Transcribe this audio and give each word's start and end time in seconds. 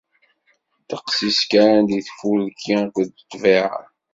Ddeqs-is 0.81 1.39
kan 1.51 1.77
di 1.87 1.99
tfulki 2.07 2.73
akked 2.83 3.09
ṭṭbiɛa. 3.23 3.79